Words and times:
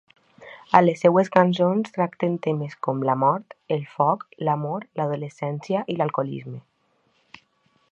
A 0.77 0.79
les 0.85 1.01
seues 1.05 1.27
cançons 1.35 1.93
tracten 1.97 2.37
temes 2.47 2.73
com 2.87 3.03
la 3.09 3.15
mort, 3.25 3.55
el 3.77 3.85
foc, 3.99 4.25
l'amor, 4.49 4.89
l'adolescència 5.01 5.87
i 5.97 6.01
l'alcoholisme. 6.01 6.59